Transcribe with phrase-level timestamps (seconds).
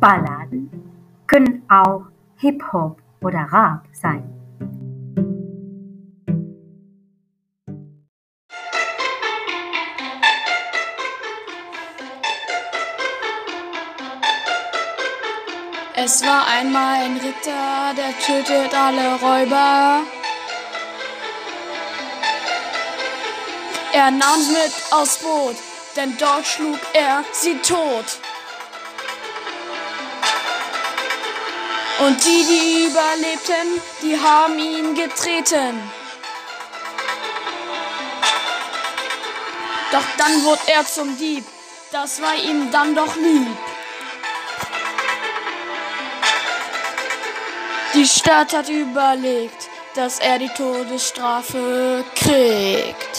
[0.00, 0.70] Balladen
[1.26, 2.06] können auch
[2.38, 4.24] Hip-Hop oder Rap sein.
[15.94, 20.00] Es war einmal ein Ritter, der tötet alle Räuber.
[23.92, 25.56] Er nahm mit aufs Boot,
[25.94, 28.18] denn dort schlug er sie tot.
[32.06, 35.78] Und die, die überlebten, die haben ihn getreten.
[39.92, 41.44] Doch dann wurde er zum Dieb,
[41.92, 43.56] das war ihm dann doch lieb.
[47.92, 53.09] Die Stadt hat überlegt, dass er die Todesstrafe kriegt.